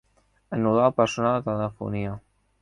Anul·lar 0.57 0.87
el 0.91 0.95
personal 1.01 1.37
de 1.37 1.45
telefonia. 1.51 2.17